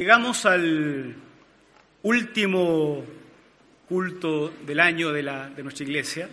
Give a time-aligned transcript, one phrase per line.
[0.00, 1.12] Llegamos al
[2.04, 3.04] último
[3.88, 5.24] culto del año de,
[5.60, 6.28] nuestra iglesia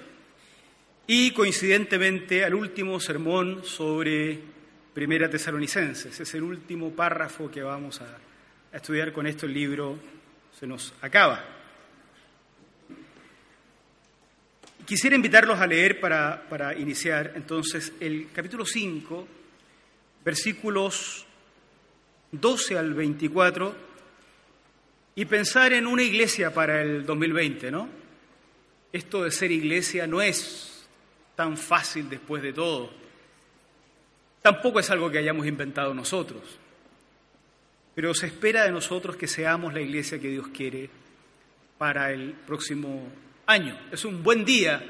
[1.08, 4.40] y coincidentemente al último sermón sobre
[4.94, 6.20] Primera Tesalonicenses.
[6.20, 8.18] Es el último párrafo que vamos a,
[8.72, 9.48] a estudiar con esto.
[9.48, 9.98] El libro
[10.60, 11.44] se nos acaba.
[14.86, 19.28] Quisiera invitarlos a leer para, para iniciar entonces el capítulo 5,
[20.24, 21.26] versículos
[22.32, 23.76] 12 al 24
[25.16, 27.88] y pensar en una iglesia para el 2020, ¿no?
[28.92, 30.88] Esto de ser iglesia no es
[31.36, 32.92] tan fácil después de todo.
[34.42, 36.44] Tampoco es algo que hayamos inventado nosotros.
[37.96, 40.90] Pero se espera de nosotros que seamos la iglesia que Dios quiere
[41.78, 43.08] para el próximo
[43.48, 43.80] año.
[43.92, 44.84] Es un buen día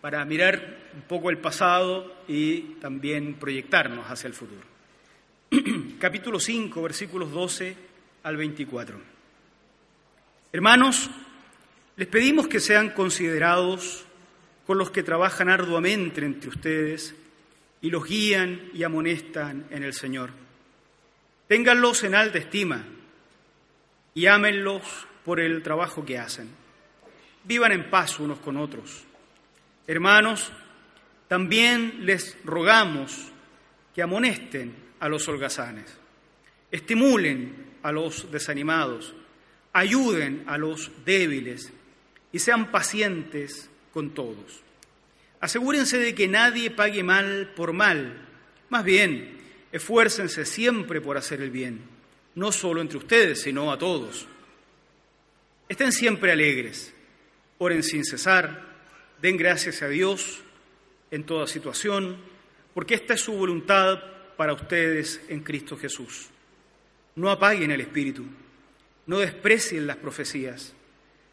[0.00, 4.69] para mirar un poco el pasado y también proyectarnos hacia el futuro.
[5.98, 7.76] capítulo 5, versículos 12
[8.22, 9.00] al 24.
[10.52, 11.10] Hermanos,
[11.96, 14.04] les pedimos que sean considerados
[14.64, 17.16] con los que trabajan arduamente entre ustedes
[17.82, 20.30] y los guían y amonestan en el Señor.
[21.48, 22.84] Ténganlos en alta estima
[24.14, 24.82] y ámenlos
[25.24, 26.48] por el trabajo que hacen.
[27.42, 29.02] Vivan en paz unos con otros.
[29.88, 30.52] Hermanos,
[31.26, 33.32] también les rogamos
[33.92, 35.86] que amonesten a los holgazanes,
[36.70, 39.14] estimulen a los desanimados,
[39.72, 41.72] ayuden a los débiles
[42.32, 44.62] y sean pacientes con todos.
[45.40, 48.28] Asegúrense de que nadie pague mal por mal,
[48.68, 49.38] más bien,
[49.72, 51.80] esfuércense siempre por hacer el bien,
[52.34, 54.26] no solo entre ustedes, sino a todos.
[55.68, 56.92] Estén siempre alegres,
[57.58, 58.68] oren sin cesar,
[59.22, 60.40] den gracias a Dios
[61.10, 62.18] en toda situación,
[62.74, 64.00] porque esta es su voluntad
[64.40, 66.30] para ustedes en Cristo Jesús.
[67.16, 68.24] No apaguen el espíritu,
[69.04, 70.72] no desprecien las profecías,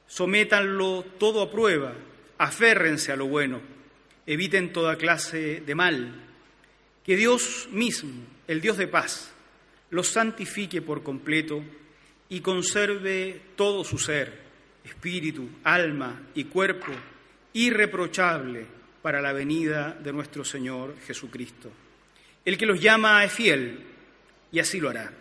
[0.07, 1.93] sométanlo todo a prueba,
[2.37, 3.61] aférrense a lo bueno,
[4.25, 6.15] eviten toda clase de mal.
[7.05, 9.31] Que Dios mismo, el Dios de paz,
[9.89, 11.63] los santifique por completo
[12.27, 14.37] y conserve todo su ser,
[14.83, 16.91] espíritu, alma y cuerpo,
[17.53, 18.65] irreprochable
[19.01, 21.71] para la venida de nuestro Señor Jesucristo.
[22.47, 23.77] El que los llama es fiel
[24.53, 25.11] y así lo hará.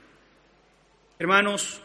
[1.19, 1.81] Hermanos,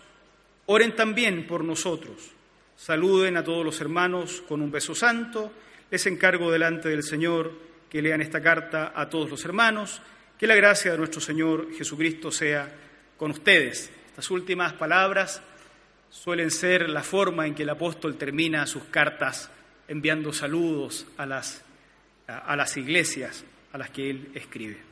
[0.67, 2.29] oren también por nosotros.
[2.77, 5.51] Saluden a todos los hermanos con un beso santo.
[5.89, 7.53] Les encargo delante del Señor
[7.89, 10.03] que lean esta carta a todos los hermanos.
[10.37, 12.71] Que la gracia de nuestro Señor Jesucristo sea
[13.17, 13.91] con ustedes.
[14.09, 15.41] Estas últimas palabras
[16.11, 19.49] suelen ser la forma en que el apóstol termina sus cartas
[19.87, 21.63] enviando saludos a las,
[22.27, 23.43] a las iglesias
[23.73, 24.90] a las que él escribe.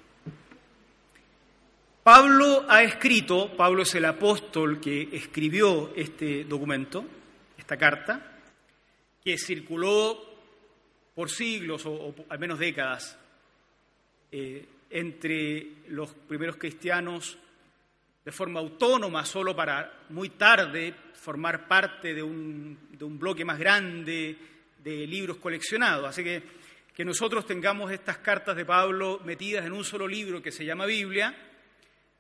[2.11, 7.05] Pablo ha escrito, Pablo es el apóstol que escribió este documento,
[7.55, 8.41] esta carta,
[9.23, 10.17] que circuló
[11.13, 13.15] por siglos o, al menos décadas
[14.31, 17.37] eh, entre los primeros cristianos
[18.25, 23.59] de forma autónoma, solo para muy tarde formar parte de un, de un bloque más
[23.59, 24.35] grande
[24.83, 26.07] de libros coleccionados.
[26.07, 26.41] Así que
[26.99, 30.85] que nosotros tengamos estas cartas de Pablo metidas en un solo libro que se llama
[30.85, 31.33] Biblia,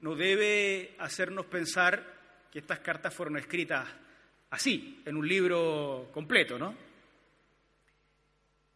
[0.01, 2.03] no debe hacernos pensar
[2.51, 3.87] que estas cartas fueron escritas
[4.49, 6.75] así, en un libro completo, ¿no?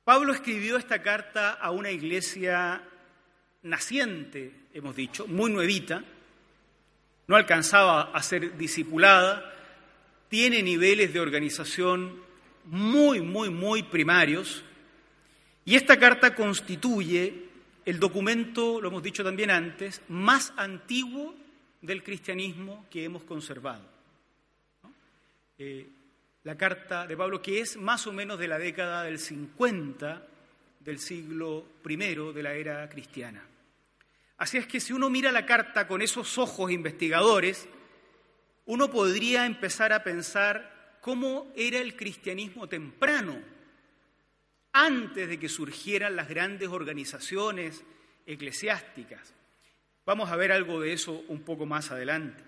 [0.03, 2.83] Pablo escribió esta carta a una iglesia
[3.63, 6.03] naciente, hemos dicho, muy nuevita,
[7.27, 9.53] no alcanzaba a ser discipulada,
[10.27, 12.21] tiene niveles de organización
[12.65, 14.63] muy, muy, muy primarios,
[15.63, 17.52] y esta carta constituye
[17.85, 21.35] el documento, lo hemos dicho también antes, más antiguo
[21.81, 23.83] del cristianismo que hemos conservado.
[25.57, 25.87] Eh,
[26.43, 30.27] la carta de Pablo, que es más o menos de la década del 50
[30.79, 33.45] del siglo I de la era cristiana.
[34.37, 37.67] Así es que si uno mira la carta con esos ojos investigadores,
[38.65, 43.52] uno podría empezar a pensar cómo era el cristianismo temprano
[44.73, 47.83] antes de que surgieran las grandes organizaciones
[48.25, 49.33] eclesiásticas.
[50.05, 52.43] Vamos a ver algo de eso un poco más adelante.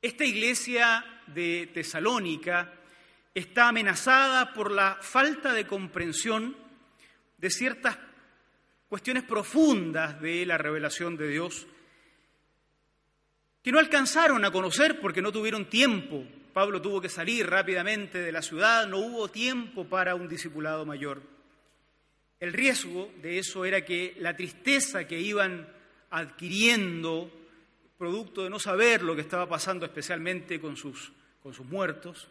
[0.00, 2.72] Esta iglesia de Tesalónica
[3.34, 6.56] está amenazada por la falta de comprensión
[7.36, 7.98] de ciertas
[8.88, 11.66] cuestiones profundas de la revelación de Dios
[13.62, 16.24] que no alcanzaron a conocer porque no tuvieron tiempo.
[16.52, 21.22] Pablo tuvo que salir rápidamente de la ciudad, no hubo tiempo para un discipulado mayor.
[22.40, 25.68] El riesgo de eso era que la tristeza que iban
[26.10, 27.30] adquiriendo,
[27.96, 31.12] producto de no saber lo que estaba pasando especialmente con sus,
[31.42, 32.28] con sus muertos,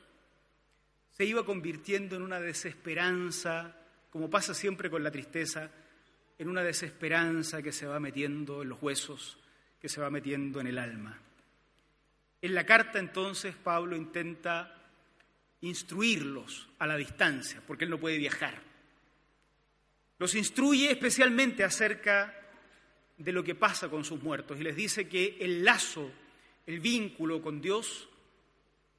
[1.12, 3.76] se iba convirtiendo en una desesperanza,
[4.10, 5.70] como pasa siempre con la tristeza,
[6.38, 9.38] en una desesperanza que se va metiendo en los huesos,
[9.82, 11.20] que se va metiendo en el alma.
[12.42, 14.74] En la carta entonces Pablo intenta
[15.62, 18.62] instruirlos a la distancia, porque él no puede viajar.
[20.20, 22.34] Los instruye especialmente acerca
[23.18, 26.12] de lo que pasa con sus muertos y les dice que el lazo,
[26.66, 28.10] el vínculo con Dios,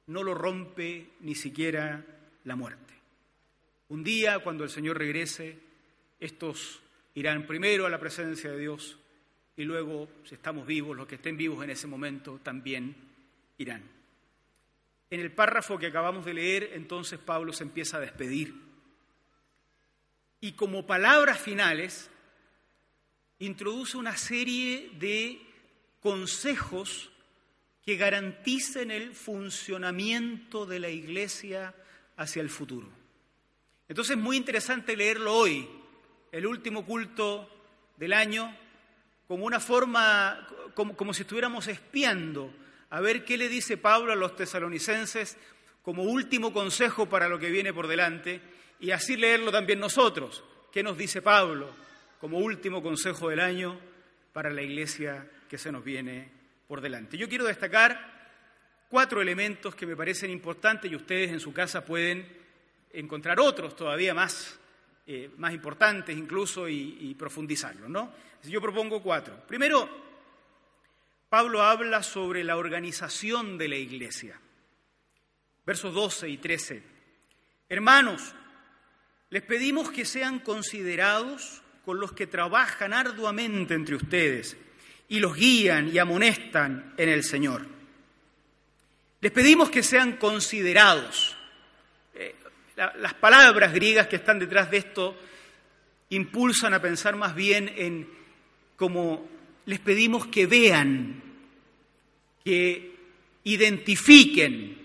[0.07, 2.05] no lo rompe ni siquiera
[2.43, 2.93] la muerte.
[3.89, 5.57] Un día, cuando el Señor regrese,
[6.19, 6.81] estos
[7.15, 8.97] irán primero a la presencia de Dios
[9.55, 13.08] y luego, si estamos vivos, los que estén vivos en ese momento también
[13.59, 13.83] irán.
[15.11, 18.55] En el párrafo que acabamos de leer, entonces Pablo se empieza a despedir.
[20.41, 22.09] Y como palabras finales,
[23.39, 25.41] introduce una serie de
[25.99, 27.11] consejos
[27.83, 31.75] que garanticen el funcionamiento de la iglesia
[32.17, 32.87] hacia el futuro.
[33.87, 35.67] Entonces es muy interesante leerlo hoy,
[36.31, 37.49] el último culto
[37.97, 38.55] del año,
[39.27, 42.53] como una forma, como, como si estuviéramos espiando
[42.89, 45.37] a ver qué le dice Pablo a los tesalonicenses
[45.81, 48.41] como último consejo para lo que viene por delante
[48.79, 50.43] y así leerlo también nosotros.
[50.71, 51.69] ¿Qué nos dice Pablo
[52.19, 53.79] como último consejo del año
[54.33, 56.29] para la iglesia que se nos viene
[56.67, 57.17] por delante?
[57.17, 58.19] Yo quiero destacar
[58.89, 62.27] cuatro elementos que me parecen importantes y ustedes en su casa pueden
[62.91, 64.59] encontrar otros todavía más,
[65.05, 67.89] eh, más importantes incluso y, y profundizarlos.
[67.89, 68.11] ¿no?
[68.43, 69.43] Yo propongo cuatro.
[69.47, 70.08] Primero,
[71.29, 74.39] Pablo habla sobre la organización de la iglesia.
[75.63, 76.83] Versos 12 y 13.
[77.69, 78.33] Hermanos,
[79.29, 84.57] les pedimos que sean considerados con los que trabajan arduamente entre ustedes
[85.07, 87.67] y los guían y amonestan en el Señor.
[89.21, 91.37] Les pedimos que sean considerados.
[92.15, 92.35] Eh,
[92.75, 95.15] las palabras griegas que están detrás de esto
[96.09, 98.09] impulsan a pensar más bien en
[98.75, 99.38] cómo
[99.69, 101.21] les pedimos que vean,
[102.43, 102.95] que
[103.43, 104.75] identifiquen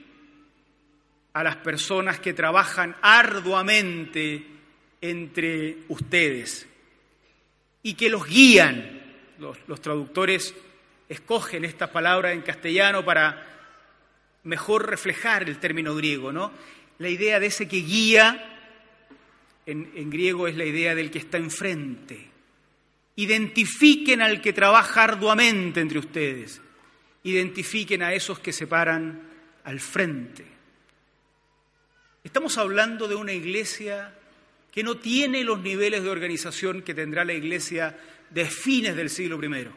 [1.32, 4.44] a las personas que trabajan arduamente
[5.00, 6.66] entre ustedes
[7.82, 9.00] y que los guían.
[9.38, 10.54] Los, traductores
[11.08, 13.42] escogen esta palabra en castellano para
[14.42, 16.52] mejor reflejar el término griego, ¿no?
[16.98, 18.68] La idea de ese que guía
[19.64, 22.33] en, en griego es la idea del que está enfrente.
[23.16, 26.60] Identifiquen al que trabaja arduamente entre ustedes.
[27.22, 29.22] Identifiquen a esos que se paran
[29.64, 30.44] al frente.
[32.22, 34.14] Estamos hablando de una iglesia
[34.72, 37.96] que no tiene los niveles de organización que tendrá la iglesia
[38.30, 39.68] de fines del siglo I.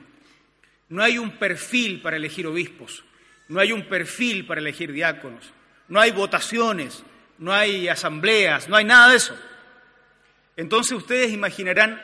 [0.89, 3.03] No hay un perfil para elegir obispos,
[3.49, 5.51] no hay un perfil para elegir diáconos,
[5.87, 7.03] no hay votaciones,
[7.37, 9.37] no hay asambleas, no hay nada de eso.
[10.55, 12.01] Entonces ustedes imaginarán,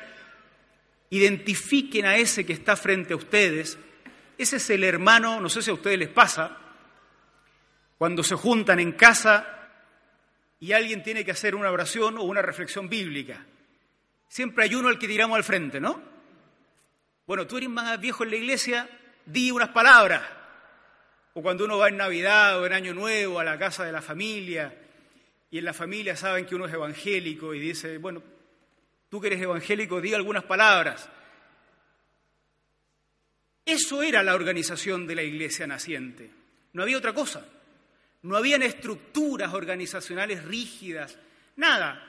[1.18, 3.78] identifiquen a ese que está frente a ustedes,
[4.38, 6.58] ese es el hermano, no sé si a ustedes les pasa,
[7.98, 9.70] cuando se juntan en casa
[10.60, 13.46] y alguien tiene que hacer una oración o una reflexión bíblica.
[14.28, 16.02] Siempre hay uno al que tiramos al frente, ¿no?
[17.28, 18.90] Bueno, tú eres más viejo en la iglesia,
[19.26, 20.24] di unas palabras.
[21.36, 24.02] O cuando uno va en Navidad o en Año Nuevo a la casa de la
[24.02, 24.76] familia
[25.52, 28.24] y en la familia saben que uno es evangélico y dice, bueno,
[29.14, 31.08] tú que eres evangélico, di algunas palabras.
[33.64, 36.32] Eso era la organización de la iglesia naciente.
[36.74, 37.46] No había otra cosa.
[38.24, 41.20] No habían estructuras organizacionales rígidas,
[41.58, 42.04] nada.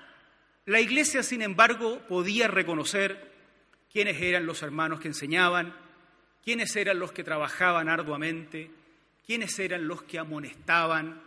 [0.65, 3.33] La iglesia, sin embargo, podía reconocer
[3.93, 5.77] quiénes eran los hermanos que enseñaban,
[6.43, 8.71] quiénes eran los que trabajaban arduamente,
[9.27, 11.21] quiénes eran los que amonestaban.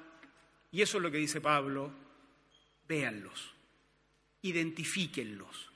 [0.72, 1.91] Y eso es lo que dice Pablo,
[2.88, 3.53] véanlos,
[4.41, 5.70] identifíquenlos.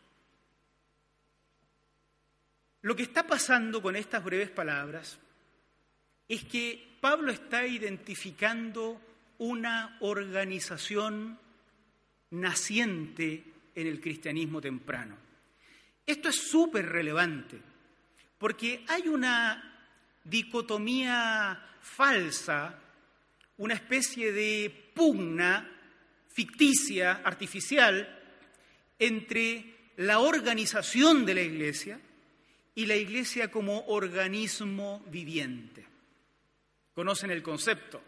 [2.82, 5.20] Lo que está pasando con estas breves palabras
[6.28, 9.00] es que Pablo está identificando
[9.40, 11.38] una organización
[12.32, 13.44] naciente
[13.76, 15.18] en el cristianismo temprano.
[16.06, 17.60] Esto es súper relevante,
[18.38, 19.72] porque hay una
[20.24, 22.80] dicotomía falsa,
[23.58, 25.70] una especie de pugna
[26.30, 28.21] ficticia, artificial,
[29.02, 29.66] entre
[29.98, 32.00] la organización de la Iglesia
[32.76, 35.86] y la Iglesia como organismo viviente.
[36.94, 38.02] ¿Conocen el concepto?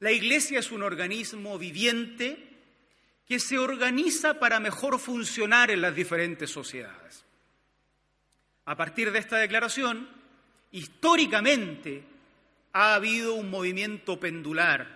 [0.00, 2.48] La Iglesia es un organismo viviente
[3.26, 7.24] que se organiza para mejor funcionar en las diferentes sociedades.
[8.66, 10.06] A partir de esta declaración,
[10.70, 12.04] históricamente
[12.74, 14.86] ha habido un movimiento pendular.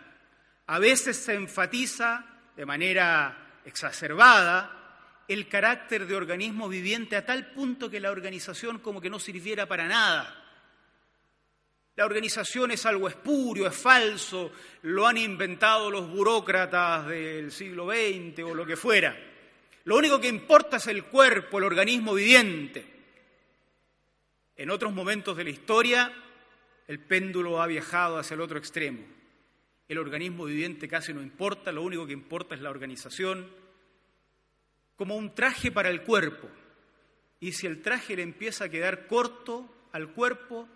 [0.66, 2.26] A veces se enfatiza
[2.56, 4.83] de manera exacerbada
[5.28, 9.66] el carácter de organismo viviente a tal punto que la organización como que no sirviera
[9.66, 10.40] para nada.
[11.96, 14.50] La organización es algo espurio, es falso,
[14.82, 19.16] lo han inventado los burócratas del siglo XX o lo que fuera.
[19.84, 22.84] Lo único que importa es el cuerpo, el organismo viviente.
[24.56, 26.12] En otros momentos de la historia,
[26.88, 29.04] el péndulo ha viajado hacia el otro extremo.
[29.86, 33.46] El organismo viviente casi no importa, lo único que importa es la organización,
[34.96, 36.48] como un traje para el cuerpo.
[37.40, 40.68] Y si el traje le empieza a quedar corto al cuerpo,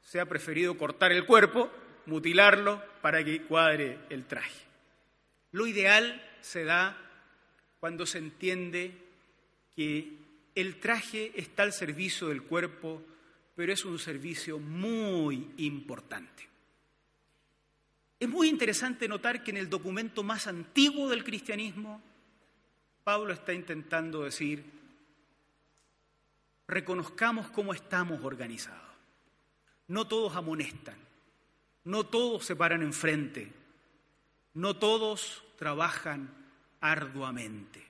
[0.00, 1.70] se ha preferido cortar el cuerpo,
[2.06, 4.64] mutilarlo para que cuadre el traje.
[5.52, 6.96] Lo ideal se da
[7.80, 8.92] cuando se entiende
[9.74, 10.18] que
[10.54, 13.02] el traje está al servicio del cuerpo,
[13.54, 16.48] pero es un servicio muy importante.
[18.20, 22.00] Es muy interesante notar que en el documento más antiguo del cristianismo,
[23.04, 24.64] Pablo está intentando decir,
[26.66, 28.80] reconozcamos cómo estamos organizados.
[29.88, 30.96] No todos amonestan,
[31.84, 33.52] no todos se paran enfrente,
[34.54, 36.30] no todos trabajan
[36.80, 37.84] arduamente.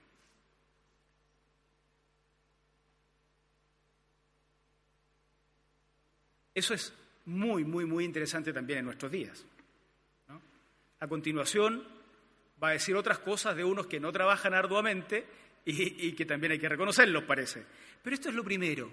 [6.52, 6.92] Eso es
[7.26, 9.44] muy, muy, muy interesante también en nuestros días.
[10.98, 11.93] A continuación
[12.64, 15.26] va a decir otras cosas de unos que no trabajan arduamente
[15.64, 17.64] y, y que también hay que reconocerlos, parece.
[18.02, 18.90] Pero esto es lo primero.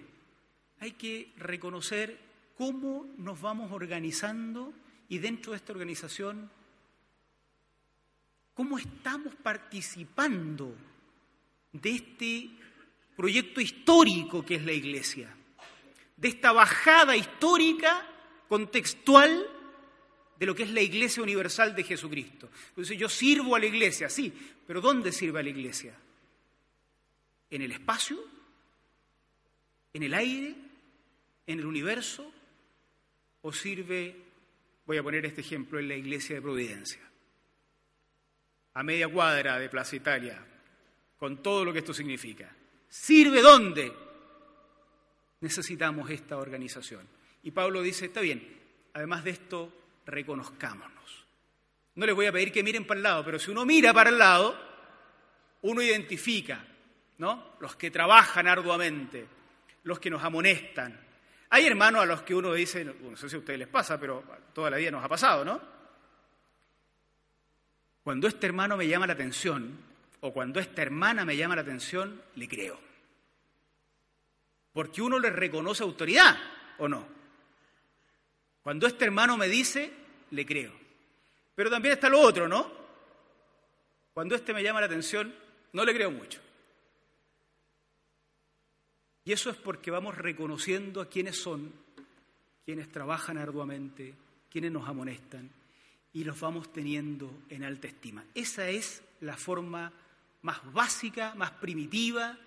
[0.80, 2.18] Hay que reconocer
[2.58, 4.74] cómo nos vamos organizando
[5.10, 6.50] y dentro de esta organización,
[8.54, 10.76] cómo estamos participando
[11.74, 12.50] de este
[13.16, 15.36] proyecto histórico que es la Iglesia
[16.22, 18.08] de esta bajada histórica
[18.48, 19.44] contextual
[20.42, 22.50] de lo que es la Iglesia Universal de Jesucristo.
[22.70, 24.34] Entonces yo sirvo a la Iglesia, sí,
[24.66, 25.94] pero ¿dónde sirve a la Iglesia?
[27.52, 28.18] ¿En el espacio?
[29.94, 30.56] ¿En el aire?
[31.46, 32.34] ¿En el universo?
[33.44, 34.16] ¿O sirve,
[34.88, 37.02] voy a poner este ejemplo, en la Iglesia de Providencia?
[38.74, 40.44] A media cuadra de Plaza Italia,
[41.20, 42.52] con todo lo que esto significa.
[42.90, 43.94] ¿Sirve dónde?
[45.42, 47.08] necesitamos esta organización.
[47.44, 48.48] Y Pablo dice, está bien,
[48.94, 51.26] además de esto, reconozcámonos.
[51.96, 54.10] No les voy a pedir que miren para el lado, pero si uno mira para
[54.10, 54.58] el lado,
[55.62, 56.66] uno identifica,
[57.18, 57.56] ¿no?
[57.60, 59.28] Los que trabajan arduamente,
[59.84, 61.00] los que nos amonestan.
[61.50, 64.24] Hay hermanos a los que uno dice, no sé si a ustedes les pasa, pero
[64.54, 65.62] toda la vida nos ha pasado, ¿no?
[68.04, 69.78] Cuando este hermano me llama la atención,
[70.22, 72.80] o cuando esta hermana me llama la atención, le creo.
[74.74, 76.38] Porque uno le reconoce autoridad,
[76.78, 77.21] ¿o no?
[78.64, 79.92] Cuando este hermano me dice,
[80.32, 80.72] le creo.
[81.56, 82.72] Pero también está lo otro, ¿no?
[84.14, 85.34] Cuando este me llama la atención,
[85.74, 86.40] no le creo mucho.
[89.24, 91.72] Y eso es porque vamos reconociendo a quienes son,
[92.66, 94.14] quienes trabajan arduamente,
[94.50, 95.50] quienes nos amonestan,
[96.14, 98.26] y los vamos teniendo en alta estima.
[98.36, 99.94] Esa es la forma
[100.42, 102.38] más básica, más primitiva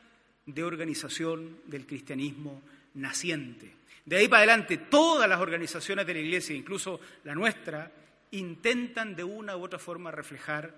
[0.47, 2.61] de organización del cristianismo
[2.95, 3.73] naciente.
[4.05, 7.91] De ahí para adelante, todas las organizaciones de la Iglesia, incluso la nuestra,
[8.33, 10.75] intentan de una u otra forma reflejar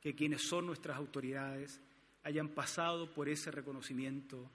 [0.00, 1.80] que quienes son nuestras autoridades
[2.24, 4.50] hayan pasado por ese reconocimiento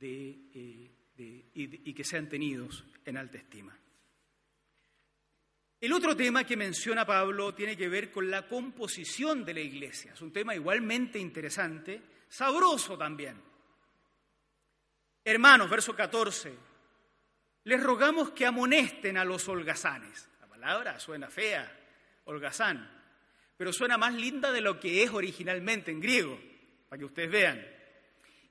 [0.00, 3.76] eh, y, y que sean tenidos en alta estima.
[5.80, 10.12] El otro tema que menciona Pablo tiene que ver con la composición de la iglesia.
[10.12, 13.49] Es un tema igualmente interesante, sabroso también.
[15.24, 16.54] Hermanos, verso 14,
[17.64, 20.28] les rogamos que amonesten a los holgazanes.
[20.40, 21.70] La palabra suena fea,
[22.24, 22.88] holgazán,
[23.56, 26.40] pero suena más linda de lo que es originalmente en griego,
[26.88, 27.66] para que ustedes vean.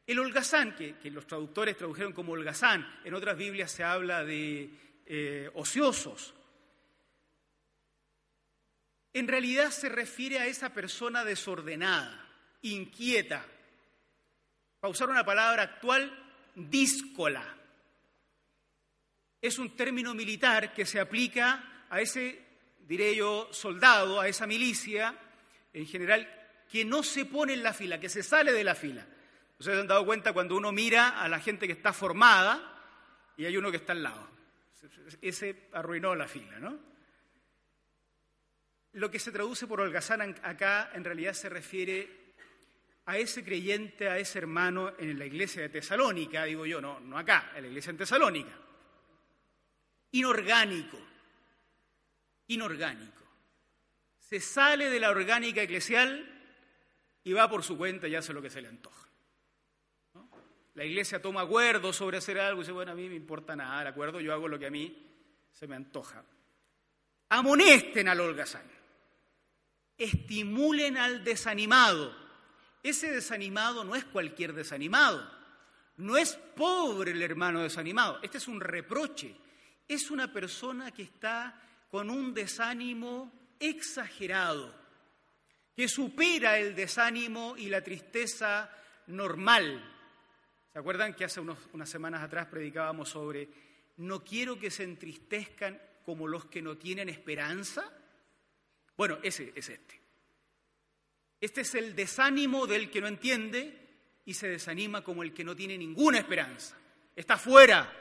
[0.06, 4.70] El holgazán, que, los traductores tradujeron como holgazán, en otras Biblias se habla de
[5.06, 6.36] eh, ociosos.
[9.14, 12.28] En realidad se refiere a esa persona desordenada,
[12.62, 13.44] inquieta.
[14.80, 16.29] Para usar una palabra actual,
[16.68, 17.56] díscola.
[19.42, 22.44] es un término militar que se aplica a ese,
[22.88, 25.16] diré yo, soldado, a esa milicia
[25.72, 26.28] en general,
[26.70, 29.06] que no se pone en la fila, que se sale de la fila.
[29.58, 32.82] Ustedes se han dado cuenta cuando uno mira a la gente que está formada
[33.38, 34.28] y hay uno que está al lado.
[35.22, 36.80] Ese arruinó la fila, ¿no?
[38.94, 42.19] Lo que se traduce por holgazán acá en realidad se refiere
[43.10, 47.18] a ese creyente, a ese hermano en la iglesia de Tesalónica, digo yo, no, no
[47.18, 48.56] acá, en la iglesia en Tesalónica.
[50.12, 51.00] Inorgánico,
[52.50, 53.24] inorgánico.
[54.20, 56.24] Se sale de la orgánica eclesial
[57.24, 59.10] y va por su cuenta y hace lo que se le antoja.
[60.76, 63.82] La iglesia toma acuerdo sobre hacer algo y dice, bueno, a mí me importa nada
[63.82, 64.96] el acuerdo, yo hago lo que a mí
[65.52, 66.24] se me antoja.
[67.30, 68.70] Amonesten al holgazán
[69.98, 72.29] estimulen al desanimado.
[72.82, 75.30] Ese desanimado no es cualquier desanimado,
[75.98, 79.36] no es pobre el hermano desanimado, este es un reproche,
[79.88, 84.74] es una persona que está con un desánimo exagerado,
[85.76, 88.70] que supera el desánimo y la tristeza
[89.08, 89.96] normal.
[90.72, 93.50] ¿Se acuerdan que hace unas semanas atrás predicábamos sobre
[93.98, 97.92] no quiero que se entristezcan como los que no tienen esperanza?
[98.96, 100.00] Bueno, ese es este.
[101.42, 103.80] Este es el desánimo del que no entiende
[104.26, 106.78] y se desanima como el que no tiene ninguna esperanza.
[107.16, 107.92] Está fuera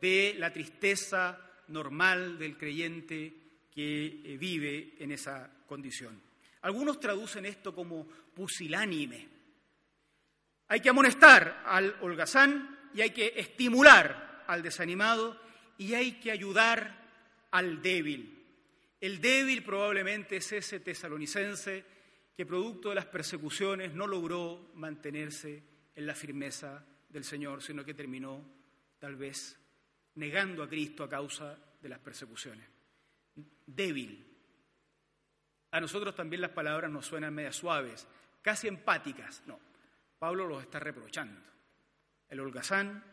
[0.00, 3.32] de la tristeza normal del creyente
[3.74, 6.20] que eh, vive en esa condición.
[6.62, 9.28] Algunos traducen esto como pusilánime.
[10.68, 15.40] Hay que amonestar al holgazán y hay que estimular al desanimado
[15.78, 18.44] y hay que ayudar al débil.
[19.00, 21.84] El débil probablemente es ese tesalonicense
[22.34, 25.62] que producto de las persecuciones no logró mantenerse
[25.94, 28.42] en la firmeza del Señor, sino que terminó
[28.98, 29.58] tal vez
[30.14, 32.66] negando a Cristo a causa de las persecuciones.
[33.66, 34.28] Débil.
[35.70, 38.06] A nosotros también las palabras nos suenan medias suaves,
[38.40, 39.42] casi empáticas.
[39.46, 39.58] No,
[40.18, 41.40] Pablo los está reprochando.
[42.28, 43.04] El holgazán,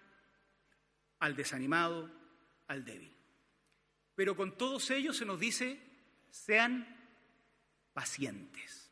[1.19, 2.09] al desanimado,
[2.67, 3.13] al débil.
[4.15, 5.79] Pero con todos ellos se nos dice,
[6.29, 6.85] sean
[7.93, 8.88] pacientes.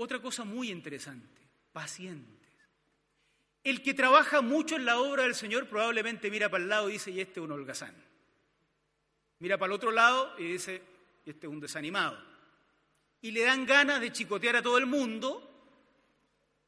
[0.00, 2.48] Otra cosa muy interesante, pacientes.
[3.64, 6.92] El que trabaja mucho en la obra del Señor probablemente mira para el lado y
[6.92, 7.94] dice, y este es un holgazán.
[9.40, 10.80] Mira para el otro lado y dice,
[11.26, 12.16] y este es un desanimado.
[13.20, 15.44] Y le dan ganas de chicotear a todo el mundo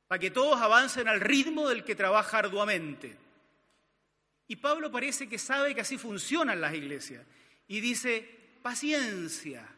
[0.09, 3.17] para que todos avancen al ritmo del que trabaja arduamente.
[4.49, 7.25] Y Pablo parece que sabe que así funcionan las iglesias.
[7.69, 9.69] Y dice, paciencia,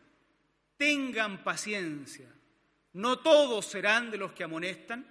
[0.78, 2.32] tengan paciencia.
[2.94, 5.06] No todos serán de los que amonestan,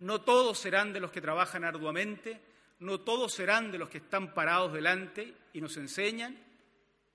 [0.00, 2.40] no todos serán de los que trabajan arduamente,
[2.80, 6.38] no todos serán de los que están parados delante y nos enseñan,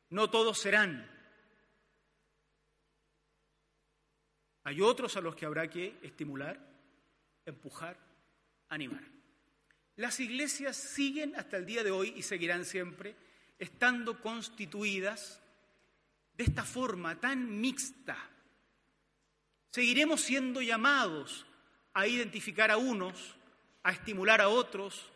[0.10, 1.10] no todos serán.
[4.64, 6.60] Hay otros a los que habrá que estimular,
[7.46, 7.98] empujar,
[8.70, 9.04] animar.
[9.96, 13.16] Las iglesias siguen hasta el día de hoy y seguirán siempre
[13.60, 15.42] estando constituidas
[16.34, 18.31] de esta forma tan mixta.
[19.72, 21.46] Seguiremos siendo llamados
[21.94, 23.36] a identificar a unos,
[23.84, 25.10] a estimular a otros,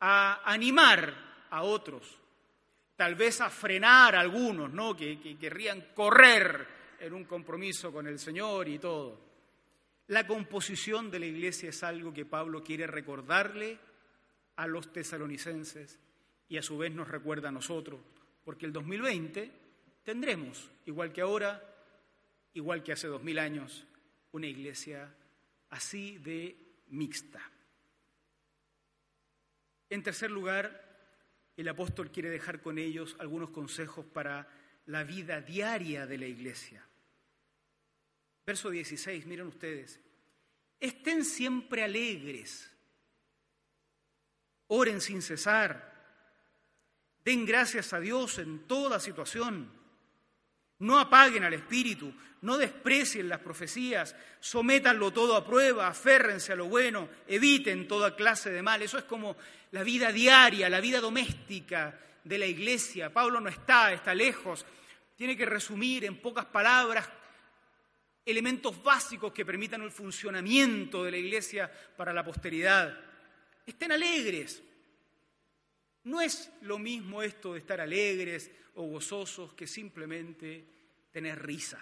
[0.00, 1.12] a animar
[1.50, 2.16] a otros,
[2.94, 4.96] tal vez a frenar a algunos, ¿no?
[4.96, 6.66] Que, que querrían correr
[7.00, 9.20] en un compromiso con el Señor y todo.
[10.08, 13.78] La composición de la iglesia es algo que Pablo quiere recordarle
[14.54, 15.98] a los tesalonicenses
[16.48, 18.00] y a su vez nos recuerda a nosotros,
[18.44, 19.50] porque el 2020
[20.04, 21.60] tendremos, igual que ahora,
[22.54, 23.84] igual que hace dos mil años,
[24.36, 25.12] una iglesia
[25.70, 26.56] así de
[26.88, 27.40] mixta.
[29.88, 30.84] En tercer lugar,
[31.56, 34.48] el apóstol quiere dejar con ellos algunos consejos para
[34.86, 36.86] la vida diaria de la iglesia.
[38.44, 40.00] Verso 16, miren ustedes,
[40.78, 42.70] estén siempre alegres
[44.68, 45.94] Oren sin cesar.
[47.24, 49.70] Den gracias a Dios en toda situación.
[50.80, 52.12] No apaguen al Espíritu,
[52.42, 58.50] no desprecien las profecías, sométanlo todo a prueba, aférrense a lo bueno, eviten toda clase
[58.50, 58.82] de mal.
[58.82, 59.36] Eso es como
[59.72, 63.12] la vida diaria, la vida doméstica de la iglesia.
[63.12, 64.66] Pablo no está, está lejos.
[65.16, 67.08] Tiene que resumir en pocas palabras
[68.24, 73.06] elementos básicos que permitan el funcionamiento de la iglesia para la posteridad
[73.66, 74.62] estén alegres.
[76.06, 80.64] No es lo mismo esto de estar alegres o gozosos que simplemente
[81.10, 81.80] tener risa.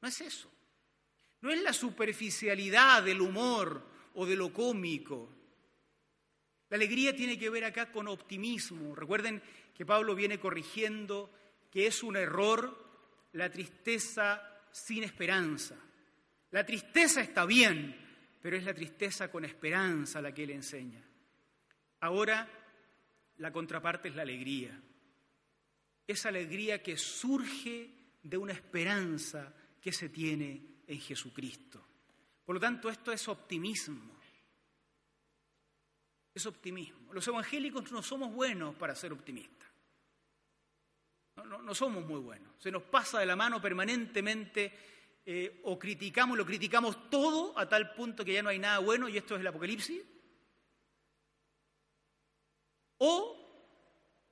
[0.00, 0.50] No es eso.
[1.42, 5.30] No es la superficialidad del humor o de lo cómico.
[6.70, 8.94] La alegría tiene que ver acá con optimismo.
[8.94, 9.42] Recuerden
[9.74, 11.30] que Pablo viene corrigiendo
[11.70, 12.82] que es un error
[13.32, 15.76] la tristeza sin esperanza.
[16.50, 17.94] La tristeza está bien,
[18.40, 21.04] pero es la tristeza con esperanza la que él enseña.
[22.00, 22.63] Ahora,
[23.38, 24.80] la contraparte es la alegría.
[26.06, 27.90] Esa alegría que surge
[28.22, 31.84] de una esperanza que se tiene en Jesucristo.
[32.44, 34.14] Por lo tanto, esto es optimismo.
[36.34, 37.12] Es optimismo.
[37.12, 39.68] Los evangélicos no somos buenos para ser optimistas.
[41.36, 42.52] No, somos muy buenos.
[42.58, 44.72] Se nos pasa de la mano permanentemente
[45.26, 49.08] eh, o criticamos, lo criticamos todo a tal punto que ya no hay nada bueno
[49.08, 50.00] y esto es el Apocalipsis.
[52.98, 53.44] O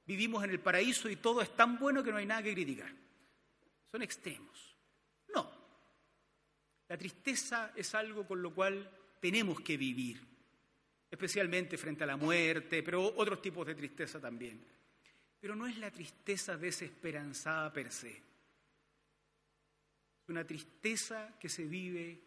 [0.05, 2.93] vivimos en el paraíso y todo es tan bueno que no hay nada que criticar.
[3.91, 4.77] Son extremos.
[5.35, 5.51] No.
[6.89, 10.27] La tristeza es algo con lo cual tenemos que vivir,
[11.11, 14.65] especialmente frente a la muerte, pero otros tipos de tristeza también.
[15.41, 18.11] Pero no es la tristeza desesperanzada per se.
[18.11, 22.23] Es una tristeza que se vive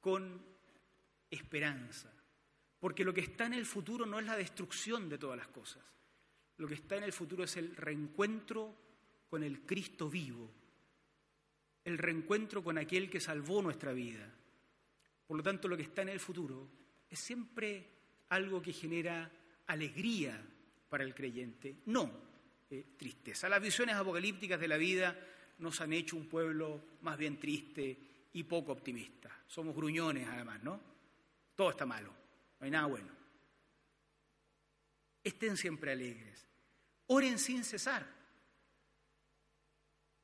[0.00, 0.40] con
[1.30, 2.13] esperanza.
[2.84, 5.82] Porque lo que está en el futuro no es la destrucción de todas las cosas.
[6.58, 8.76] Lo que está en el futuro es el reencuentro
[9.26, 10.50] con el Cristo vivo,
[11.82, 14.30] el reencuentro con aquel que salvó nuestra vida.
[15.26, 16.68] Por lo tanto, lo que está en el futuro
[17.08, 17.88] es siempre
[18.28, 19.32] algo que genera
[19.68, 20.46] alegría
[20.90, 22.10] para el creyente, no
[22.68, 23.48] eh, tristeza.
[23.48, 25.18] Las visiones apocalípticas de la vida
[25.60, 29.30] nos han hecho un pueblo más bien triste y poco optimista.
[29.46, 30.78] Somos gruñones además, ¿no?
[31.54, 32.23] Todo está malo,
[32.70, 33.10] nada bueno.
[35.22, 36.46] Estén siempre alegres.
[37.06, 38.06] Oren sin cesar.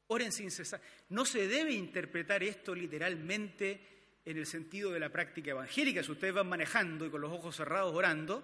[0.08, 0.80] Oren sin cesar.
[1.10, 6.02] No se debe interpretar esto literalmente en el sentido de la práctica evangélica.
[6.02, 8.42] Si ustedes van manejando y con los ojos cerrados orando,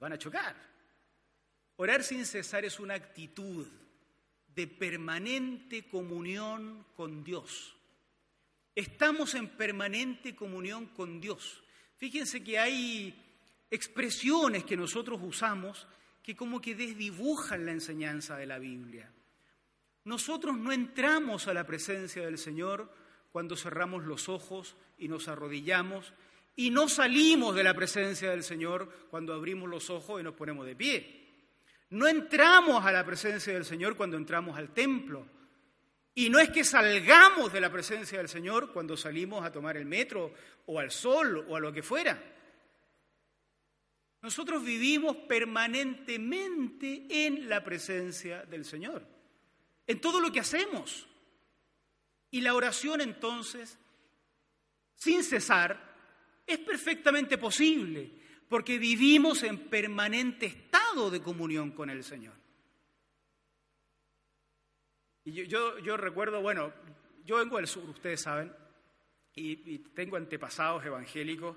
[0.00, 0.56] van a chocar.
[1.76, 3.66] Orar sin cesar es una actitud
[4.54, 7.76] de permanente comunión con Dios.
[8.74, 11.62] Estamos en permanente comunión con Dios.
[12.02, 13.14] Fíjense que hay
[13.70, 15.86] expresiones que nosotros usamos
[16.20, 19.08] que como que desdibujan la enseñanza de la Biblia.
[20.02, 22.92] Nosotros no entramos a la presencia del Señor
[23.30, 26.12] cuando cerramos los ojos y nos arrodillamos
[26.56, 30.66] y no salimos de la presencia del Señor cuando abrimos los ojos y nos ponemos
[30.66, 31.28] de pie.
[31.90, 35.24] No entramos a la presencia del Señor cuando entramos al templo.
[36.14, 39.86] Y no es que salgamos de la presencia del Señor cuando salimos a tomar el
[39.86, 40.34] metro
[40.66, 42.22] o al sol o a lo que fuera.
[44.20, 49.04] Nosotros vivimos permanentemente en la presencia del Señor,
[49.86, 51.08] en todo lo que hacemos.
[52.30, 53.78] Y la oración entonces,
[54.94, 55.92] sin cesar,
[56.46, 58.10] es perfectamente posible
[58.48, 62.41] porque vivimos en permanente estado de comunión con el Señor.
[65.24, 66.72] Y yo, recuerdo, bueno,
[67.24, 68.52] yo vengo del sur, ustedes saben,
[69.34, 71.56] y, tengo antepasados evangélicos,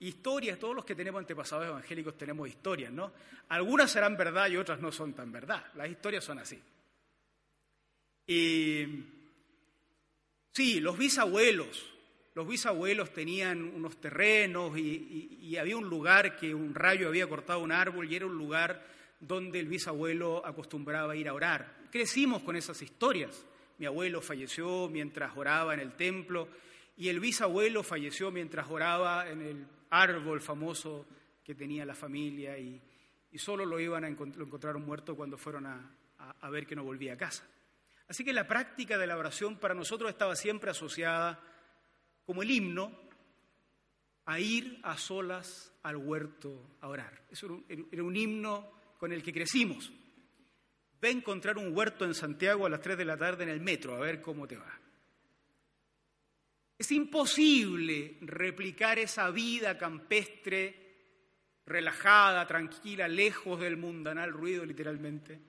[0.00, 3.12] historias, todos los que tenemos antepasados evangélicos tenemos historias, ¿no?
[3.48, 6.60] Algunas serán verdad y otras no son tan verdad, las historias son así.
[8.26, 9.04] Y
[10.52, 11.86] sí, los bisabuelos,
[12.34, 17.72] los bisabuelos tenían unos terrenos y, había un lugar que un rayo había cortado un
[17.72, 18.84] árbol y era un lugar
[19.20, 21.75] donde el bisabuelo acostumbraba a ir a orar.
[21.90, 23.46] Crecimos con esas historias.
[23.78, 26.48] Mi abuelo falleció mientras oraba en el templo
[26.96, 31.06] y el bisabuelo falleció mientras oraba en el árbol famoso
[31.44, 32.80] que tenía la familia y,
[33.36, 37.12] solo lo iban a encontrar, lo encontraron muerto cuando fueron a ver que no volvía
[37.12, 37.46] a casa.
[38.08, 41.40] Así que la práctica de la oración para nosotros estaba siempre asociada
[42.24, 42.92] como el himno,
[44.26, 47.22] a ir a solas al huerto a orar.
[47.30, 48.68] Eso era un, himno
[48.98, 49.92] con el que crecimos.
[51.00, 53.60] Ve a encontrar un huerto en Santiago a las 3 de la tarde en el
[53.60, 54.80] metro, a ver cómo te va.
[56.78, 60.86] Es imposible replicar esa vida campestre,
[61.64, 65.40] relajada, tranquila, lejos del mundanal ruido literalmente,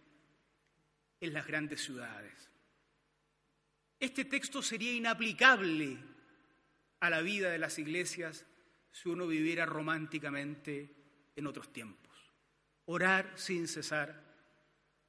[1.19, 2.49] en las grandes ciudades.
[3.99, 5.97] Este texto sería inaplicable
[6.99, 8.45] a la vida de las iglesias
[8.91, 10.91] si uno viviera románticamente
[11.35, 12.15] en otros tiempos.
[12.85, 14.26] Orar sin cesar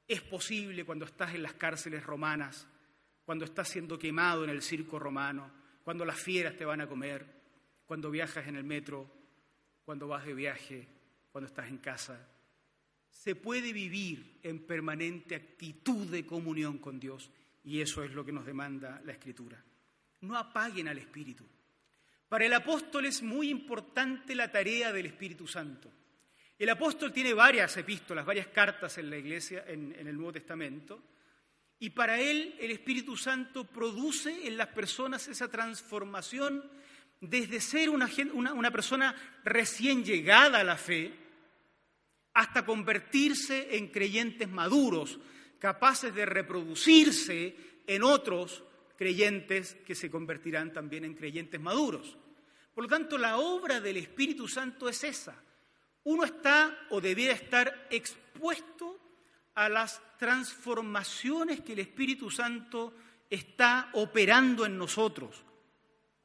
[0.09, 2.67] es posible cuando estás en las cárceles romanas,
[3.23, 5.51] cuando estás siendo quemado en el circo romano,
[5.83, 7.25] cuando las fieras te van a comer,
[7.85, 9.07] cuando viajas en el metro,
[9.85, 10.87] cuando vas de viaje,
[11.31, 12.27] cuando estás en casa.
[13.07, 17.29] Se puede vivir en permanente actitud de comunión con Dios
[17.63, 19.63] y eso es lo que nos demanda la Escritura.
[20.21, 21.45] No apaguen al Espíritu.
[22.27, 25.91] Para el apóstol es muy importante la tarea del Espíritu Santo.
[26.59, 31.01] El apóstol tiene varias epístolas, varias cartas en la iglesia, en, el Nuevo Testamento,
[31.79, 36.69] y para él el Espíritu Santo produce en las personas esa transformación
[37.21, 41.13] desde ser una, una, persona recién llegada a la fe
[42.33, 45.17] hasta convertirse en creyentes maduros,
[45.59, 47.55] capaces de reproducirse
[47.87, 48.63] en otros
[48.97, 52.17] creyentes que se convertirán también en creyentes maduros.
[52.73, 55.41] Por lo tanto, la obra del Espíritu Santo es esa.
[56.03, 58.99] Uno está o debiera estar expuesto
[59.55, 62.93] a las transformaciones que el Espíritu Santo
[63.29, 65.43] está operando en nosotros.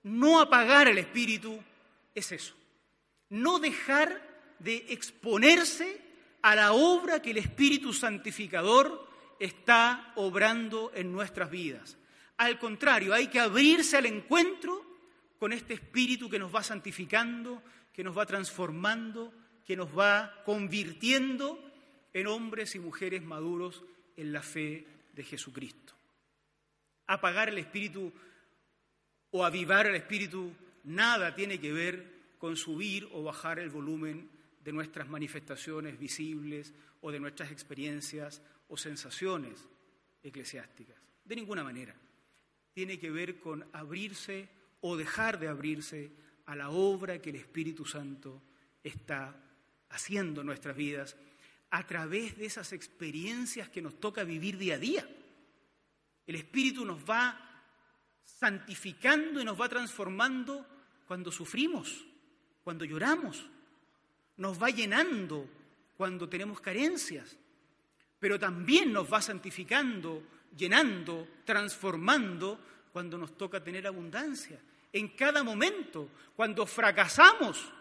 [0.05, 1.59] No apagar el Espíritu
[2.15, 2.55] es eso.
[3.31, 6.01] No dejar de exponerse
[6.43, 9.09] a la obra que el Espíritu Santificador
[9.41, 11.97] está obrando en nuestras vidas.
[12.37, 14.85] Al contrario, hay que abrirse al encuentro
[15.39, 19.33] con este Espíritu que nos va santificando, que nos va transformando,
[19.67, 21.59] que nos va convirtiendo
[22.13, 23.83] en hombres y mujeres maduros
[24.17, 25.95] en la fe de Jesucristo.
[27.07, 28.13] Apagar el Espíritu
[29.31, 30.53] o avivar el Espíritu
[30.85, 34.31] nada tiene que ver con subir o bajar el volumen
[34.63, 39.69] de nuestras manifestaciones visibles o de nuestras experiencias o sensaciones
[40.23, 40.97] eclesiásticas.
[41.25, 41.95] De ninguna manera.
[42.73, 44.49] Tiene que ver con abrirse
[44.81, 46.11] o dejar de abrirse
[46.47, 48.43] a la obra que el Espíritu Santo
[48.83, 49.44] está
[49.95, 51.17] haciendo en nuestras vidas
[51.71, 55.09] a través de esas experiencias que nos toca vivir día a día.
[56.27, 57.41] El Espíritu nos va
[58.23, 60.67] santificando y nos va transformando
[61.07, 62.05] cuando sufrimos,
[62.63, 63.45] cuando lloramos,
[64.37, 65.49] nos va llenando
[65.97, 67.37] cuando tenemos carencias,
[68.19, 70.23] pero también nos va santificando,
[70.57, 72.59] llenando, transformando
[72.93, 74.59] cuando nos toca tener abundancia.
[74.93, 77.73] En cada momento, cuando fracasamos,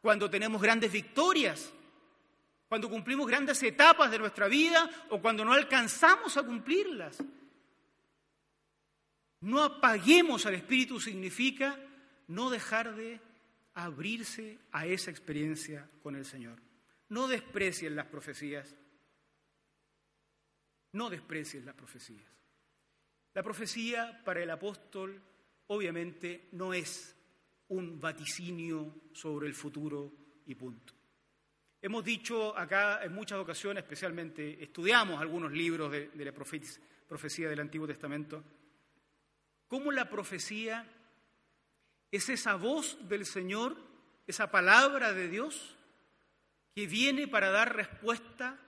[0.00, 1.72] cuando tenemos grandes victorias,
[2.68, 7.18] cuando cumplimos grandes etapas de nuestra vida o cuando no alcanzamos a cumplirlas.
[9.40, 11.78] No apaguemos al Espíritu significa
[12.26, 13.20] no dejar de
[13.74, 16.60] abrirse a esa experiencia con el Señor.
[17.08, 18.74] No desprecien las profecías.
[20.92, 22.26] No desprecien las profecías.
[23.34, 25.22] La profecía para el apóstol
[25.68, 27.14] obviamente no es
[27.68, 30.12] un vaticinio sobre el futuro
[30.46, 30.94] y punto.
[31.80, 37.86] Hemos dicho acá en muchas ocasiones, especialmente estudiamos algunos libros de, la profecía del Antiguo
[37.86, 38.42] Testamento,
[39.68, 40.86] cómo la profecía
[42.10, 43.76] es esa voz del Señor,
[44.26, 45.76] esa palabra de Dios
[46.74, 48.58] que viene para dar respuesta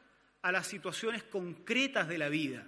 [0.43, 2.67] a las situaciones concretas de la vida.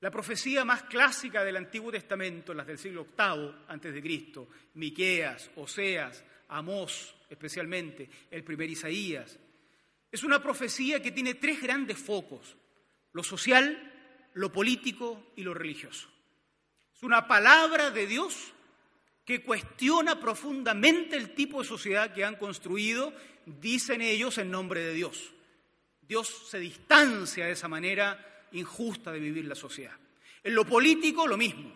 [0.00, 5.50] La profecía más clásica del Antiguo Testamento, las del siglo VIII antes de Cristo, Miqueas,
[5.56, 9.38] Oseas, Amós, especialmente el primer Isaías,
[10.10, 12.56] es una profecía que tiene tres grandes focos:
[13.12, 13.92] lo social,
[14.34, 16.08] lo político y lo religioso.
[16.94, 18.52] Es una palabra de Dios
[19.24, 23.12] que cuestiona profundamente el tipo de sociedad que han construido,
[23.44, 25.32] dicen ellos, en nombre de Dios.
[26.00, 29.96] Dios se distancia de esa manera injusta de vivir la sociedad.
[30.42, 31.72] En lo político, lo mismo.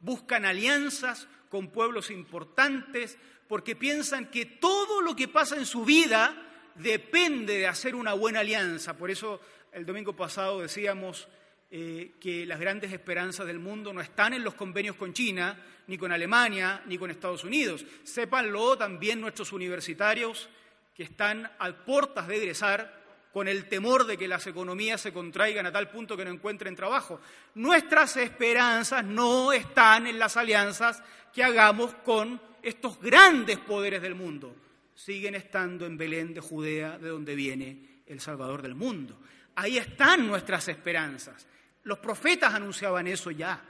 [0.00, 6.72] Buscan alianzas con pueblos importantes porque piensan que todo lo que pasa en su vida
[6.76, 8.96] depende de hacer una buena alianza.
[8.96, 9.40] Por eso
[9.72, 11.28] el domingo pasado decíamos
[11.70, 15.56] eh, que las grandes esperanzas del mundo no están en los convenios con China,
[15.86, 17.84] ni con Alemania, ni con Estados Unidos.
[18.04, 20.48] Sépanlo también nuestros universitarios
[20.94, 22.99] que están a puertas de egresar
[23.32, 26.74] con el temor de que las economías se contraigan a tal punto que no encuentren
[26.74, 27.20] trabajo.
[27.54, 34.54] Nuestras esperanzas no están en las alianzas que hagamos con estos grandes poderes del mundo.
[34.94, 39.20] Siguen estando en Belén de Judea, de donde viene el Salvador del mundo.
[39.54, 41.46] Ahí están nuestras esperanzas.
[41.84, 43.62] Los profetas anunciaban eso ya,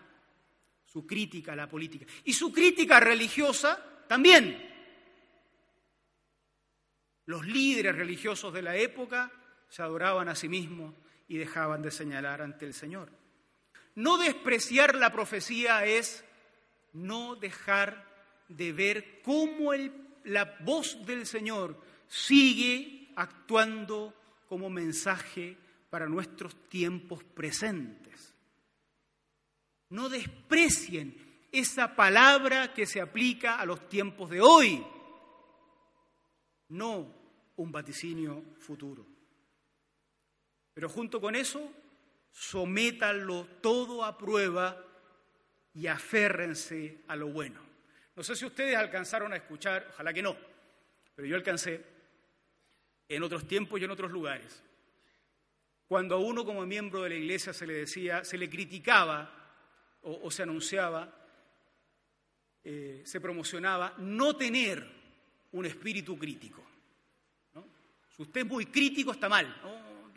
[0.85, 2.07] su crítica a la política.
[2.25, 4.69] Y su crítica religiosa también.
[7.27, 9.31] Los líderes religiosos de la época
[9.71, 10.95] se adoraban a sí mismos
[11.29, 13.09] y dejaban de señalar ante el Señor.
[13.95, 16.25] No despreciar la profecía es
[16.93, 18.05] no dejar
[18.49, 19.71] de ver cómo
[20.25, 24.13] la voz del Señor sigue actuando
[24.49, 25.57] como mensaje
[25.89, 28.35] para nuestros tiempos presentes.
[29.91, 31.15] No desprecien
[31.53, 34.85] esa palabra que se aplica a los tiempos de hoy,
[36.69, 37.15] no
[37.57, 39.20] un vaticinio futuro.
[40.75, 41.73] Pero junto con eso,
[42.33, 44.85] sométanlo todo a prueba
[45.75, 47.61] y aférrense a lo bueno.
[48.17, 50.37] No sé si ustedes alcanzaron a escuchar, ojalá que no,
[51.15, 51.83] pero yo alcancé
[53.09, 54.63] en otros tiempos y en otros lugares.
[55.89, 59.37] Cuando a uno como miembro de la iglesia se le decía, se le criticaba
[60.03, 61.13] o, se anunciaba,
[62.63, 64.87] eh, se promocionaba no tener
[65.53, 66.65] un espíritu crítico.
[68.17, 69.47] Si usted es muy crítico, está mal.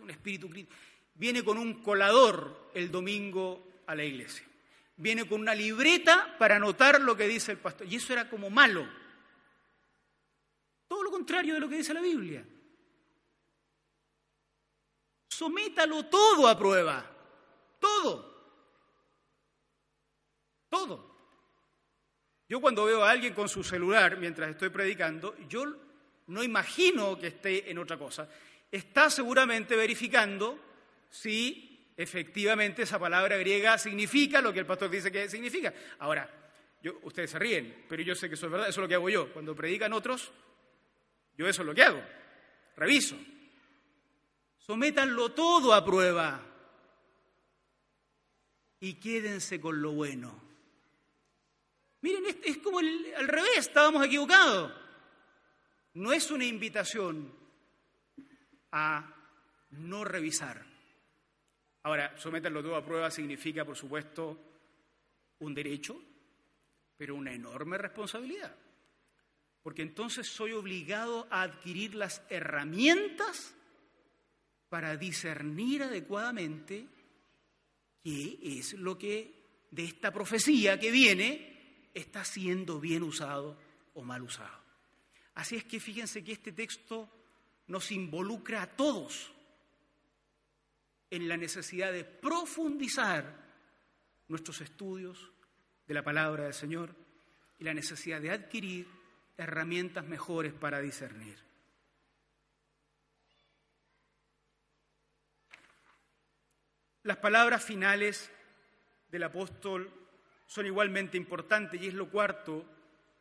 [0.04, 0.76] Un espíritu crítico.
[1.16, 4.46] Viene con un colador el domingo a la iglesia.
[4.98, 7.88] Viene con una libreta para anotar lo que dice el pastor.
[7.88, 8.88] Y eso era como malo.
[10.88, 12.46] Todo lo contrario de lo que dice la Biblia.
[15.30, 17.04] Sométalo todo a prueba.
[17.80, 18.34] Todo.
[20.70, 21.14] Todo.
[22.48, 25.66] Yo cuando veo a alguien con su celular mientras estoy predicando, yo
[26.28, 28.30] no imagino que esté en otra cosa.
[28.74, 30.58] Está seguramente verificando
[31.08, 35.72] si efectivamente esa palabra griega significa lo que el pastor dice que significa.
[36.00, 36.28] Ahora,
[36.82, 38.96] yo, ustedes se ríen, pero yo sé que eso es verdad, eso es lo que
[38.96, 39.32] hago yo.
[39.32, 40.32] Cuando predican otros,
[41.38, 42.02] yo eso es lo que hago.
[42.76, 43.16] Reviso.
[44.58, 46.42] Sométanlo todo a prueba
[48.80, 50.42] y quédense con lo bueno.
[52.02, 54.74] Miren, es, como al revés, estábamos equivocados.
[55.94, 57.43] No es una invitación
[58.74, 59.06] a
[59.70, 60.66] no revisar.
[61.84, 64.40] Ahora, someterlo todo a prueba significa, por supuesto,
[65.40, 66.02] un derecho,
[66.98, 68.56] pero una enorme responsabilidad.
[69.62, 73.54] Porque entonces soy obligado a adquirir las herramientas
[74.70, 76.88] para discernir adecuadamente
[78.04, 83.58] qué es lo que de esta profecía que viene está siendo bien usado
[83.94, 84.64] o mal usado.
[85.36, 87.23] Así es que fíjense que este texto
[87.68, 89.32] nos involucra a todos
[91.10, 93.44] en la necesidad de profundizar
[94.28, 95.32] nuestros estudios
[95.88, 96.96] de la palabra del Señor
[97.60, 98.88] y la necesidad de adquirir
[99.38, 101.38] herramientas mejores para discernir.
[107.04, 108.32] Las palabras finales
[109.12, 109.92] del apóstol
[110.48, 112.66] son igualmente importantes y es lo cuarto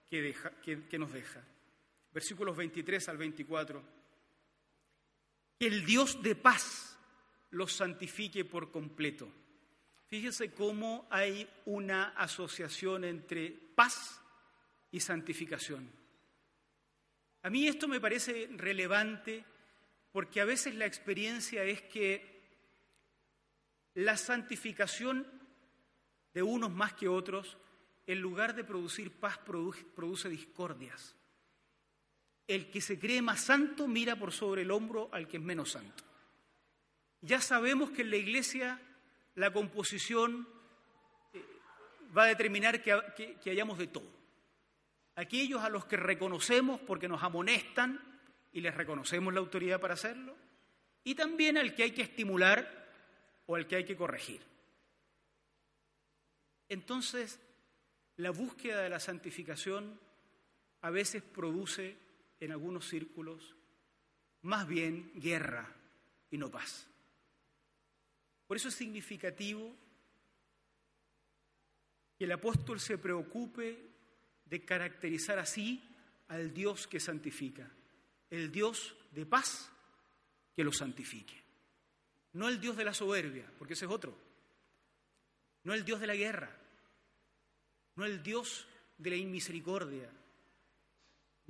[0.08, 1.42] que, que, nos deja.
[2.12, 4.01] Versículos 23 al 24.
[5.62, 6.98] El Dios de paz
[7.52, 9.32] los santifique por completo.
[10.08, 14.20] Fíjese cómo hay una asociación entre paz
[14.90, 15.88] y santificación.
[17.42, 19.44] A mí esto me parece relevante
[20.10, 22.42] porque a veces la experiencia es que
[23.94, 25.24] la santificación
[26.34, 27.56] de unos más que otros,
[28.08, 31.14] en lugar de producir paz, produce, discordias.
[32.46, 35.72] El que se cree más santo mira por sobre el hombro al que es menos
[35.72, 36.04] santo.
[37.20, 38.80] Ya sabemos que en la iglesia
[39.36, 40.46] la composición
[41.32, 41.42] eh,
[42.16, 44.10] va a determinar que, hayamos de todo.
[45.14, 48.00] Aquellos a los que reconocemos porque nos amonestan
[48.52, 50.36] y les reconocemos la autoridad para hacerlo,
[51.04, 52.90] y también al que hay que estimular
[53.46, 54.42] o el que hay que corregir.
[56.68, 57.40] Entonces,
[58.16, 59.98] la búsqueda de la santificación
[60.80, 61.96] a veces produce
[62.42, 63.54] en algunos círculos
[64.42, 65.72] más bien guerra
[66.28, 66.88] y no paz.
[68.48, 69.72] Por eso es significativo
[72.18, 73.78] que el apóstol se preocupe
[74.44, 75.88] de caracterizar así
[76.28, 77.70] al Dios que santifica,
[78.28, 79.70] el Dios de paz
[80.52, 81.40] que lo santifique.
[82.32, 84.18] No el Dios de la soberbia, porque ese es otro.
[85.62, 86.50] No el Dios de la guerra.
[87.94, 88.66] No el Dios
[88.98, 90.10] de la inmisericordia.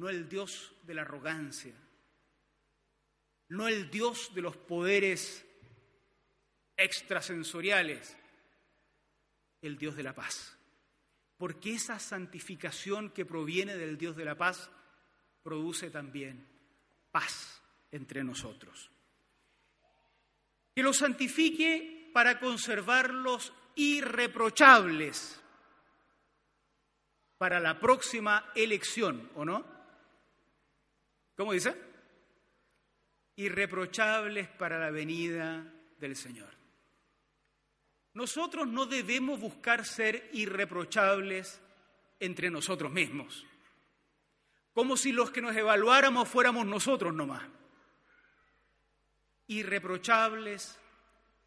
[0.02, 1.72] No el Dios de la arrogancia.
[3.50, 5.46] No el Dios de los poderes
[6.76, 8.16] extrasensoriales.
[9.60, 10.58] El Dios de la paz.
[11.36, 14.68] Porque esa santificación que proviene del Dios de la paz
[15.44, 16.48] produce también
[17.12, 17.62] paz
[17.92, 18.90] entre nosotros
[20.74, 25.38] que los santifique para conservarlos irreprochables
[27.36, 29.71] para la próxima elección, ¿o no?
[31.36, 31.74] ¿Cómo dice?
[33.36, 35.64] Irreprochables para la venida
[35.98, 36.50] del Señor.
[38.14, 41.60] Nosotros no debemos buscar ser irreprochables
[42.20, 43.46] entre nosotros mismos,
[44.74, 47.42] como si los que nos evaluáramos fuéramos nosotros nomás
[49.48, 50.78] irreprochables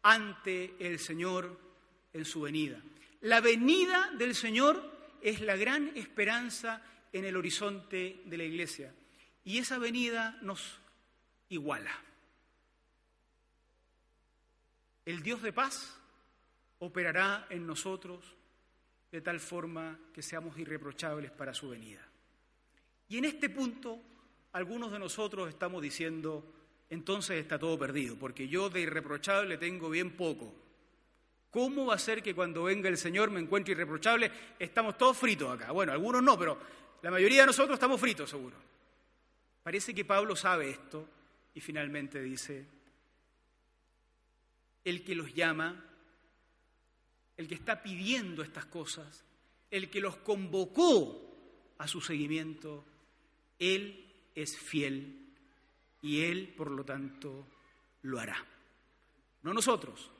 [0.02, 1.58] ante el Señor
[2.12, 2.80] en su venida.
[3.22, 6.82] La venida del Señor es la gran esperanza
[7.12, 8.94] en el horizonte de la iglesia
[9.46, 10.76] y esa venida nos
[11.48, 11.92] iguala.
[15.04, 15.96] El Dios de paz
[16.80, 18.24] operará en nosotros
[19.12, 22.04] de tal forma que seamos irreprochables para su venida.
[23.08, 24.00] Y en este punto,
[24.52, 26.52] algunos de nosotros estamos diciendo,
[26.90, 30.52] entonces está todo perdido, porque yo de irreprochable tengo bien poco.
[31.52, 34.28] ¿Cómo va a ser que cuando venga el Señor me encuentre irreprochable?
[34.58, 35.70] Estamos todos fritos acá.
[35.70, 36.58] Bueno, algunos no, pero
[37.00, 38.66] la mayoría de nosotros estamos fritos, seguro.
[39.66, 41.08] Parece que Pablo sabe esto
[41.52, 42.64] y finalmente dice,
[44.84, 45.84] el que los llama,
[47.36, 49.24] el que está pidiendo estas cosas,
[49.68, 52.84] el que los convocó a su seguimiento,
[53.58, 54.06] Él
[54.36, 55.34] es fiel
[56.00, 57.48] y Él, por lo tanto,
[58.02, 58.46] lo hará.
[59.42, 60.12] No nosotros,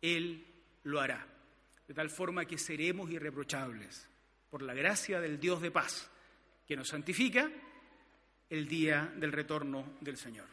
[0.00, 0.46] Él
[0.84, 1.28] lo hará.
[1.86, 4.08] De tal forma que seremos irreprochables
[4.48, 6.10] por la gracia del Dios de paz
[6.66, 7.50] que nos santifica
[8.50, 10.46] el día del retorno del Señor.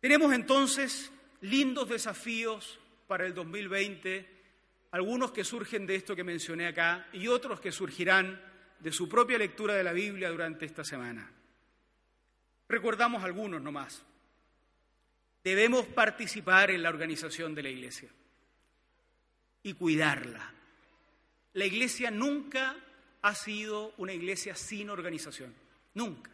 [0.00, 4.26] Tenemos entonces lindos desafíos para el 2020,
[4.92, 8.40] algunos que surgen de esto que mencioné acá y otros que surgirán
[8.80, 11.30] de su propia lectura de la Biblia durante esta semana.
[12.68, 14.02] Recordamos algunos nomás.
[15.42, 18.10] Debemos participar en la organización de la iglesia
[19.62, 20.52] y cuidarla.
[21.54, 22.76] La iglesia nunca
[23.22, 25.54] ha sido una iglesia sin organización,
[25.96, 26.30] nunca.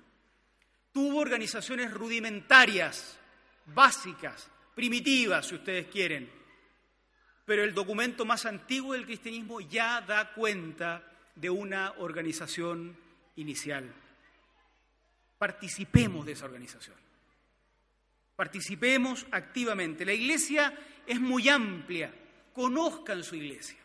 [0.92, 3.18] Tuvo organizaciones rudimentarias,
[3.66, 6.30] básicas, primitivas, si ustedes quieren,
[7.46, 11.02] pero el documento más antiguo del cristianismo ya da cuenta
[11.34, 12.96] de una organización
[13.36, 13.90] inicial.
[15.38, 16.96] Participemos de esa organización.
[18.36, 20.04] Participemos activamente.
[20.04, 22.12] La iglesia es muy amplia.
[22.52, 23.78] Conozcan su iglesia.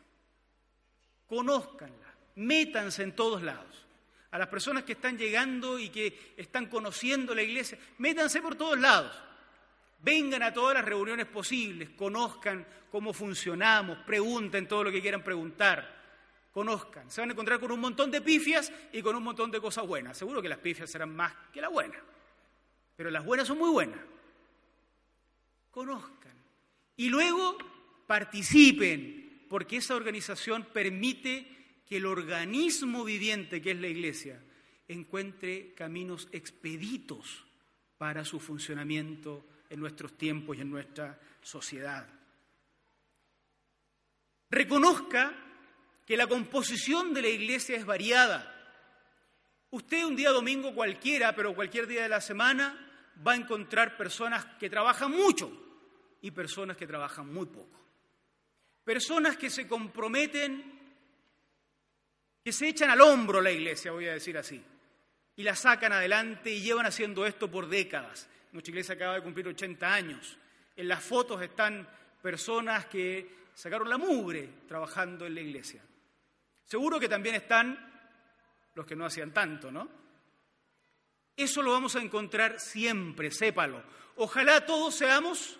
[1.27, 2.13] Conózcanla.
[2.35, 3.86] Métanse en todos lados.
[4.31, 8.77] A las personas que están llegando y que están conociendo la iglesia, métanse por todos
[8.77, 9.11] lados.
[9.99, 15.97] Vengan a todas las reuniones posibles, conozcan cómo funcionamos, pregunten todo lo que quieran preguntar
[16.57, 17.11] conozcan.
[17.11, 19.85] Se van a encontrar con un montón de pifias y con un montón de cosas
[19.85, 20.17] buenas.
[20.17, 22.01] Seguro que las pifias serán más que las buenas,
[22.95, 23.99] pero las buenas son muy buenas.
[25.69, 26.33] Conozcan.
[26.95, 27.59] Y luego
[28.07, 31.56] participen, porque esa organización permite
[31.87, 34.41] que el organismo viviente que es la Iglesia
[34.87, 37.45] encuentre caminos expeditos
[37.97, 42.07] para su funcionamiento en nuestros tiempos y en nuestra sociedad.
[44.49, 45.33] Reconozca
[46.05, 48.53] que la composición de la iglesia es variada.
[49.71, 52.87] Usted un día domingo cualquiera, pero cualquier día de la semana,
[53.25, 55.51] va a encontrar personas que trabajan mucho
[56.21, 57.85] y personas que trabajan muy poco.
[58.85, 60.76] Personas que se comprometen,
[62.47, 64.63] que se echan al hombro la iglesia, voy a decir así,
[65.35, 68.29] y la sacan adelante y llevan haciendo esto por décadas.
[68.53, 70.37] Nuestra iglesia acaba de cumplir 80 años.
[70.73, 71.85] En las fotos están
[72.21, 75.81] personas que sacaron la mugre trabajando en la iglesia.
[76.63, 77.77] Seguro que también están
[78.75, 79.89] los que no hacían tanto, ¿no?
[81.35, 83.83] Eso lo vamos a encontrar siempre, sépalo.
[84.15, 85.59] Ojalá todos seamos